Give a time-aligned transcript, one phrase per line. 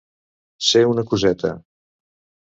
[0.67, 1.51] Ser un acuseta.